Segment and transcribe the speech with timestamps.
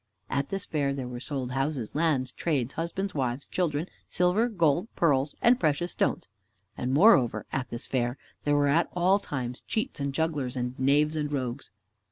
[0.31, 5.35] At this fair there were sold houses, lands, trades, husbands, wives, children, silver, gold, pearls,
[5.43, 6.27] and precious stones.
[6.75, 11.15] And, moreover, at this fair, there were at all times cheats and jugglers and knaves
[11.15, 11.69] and rogues.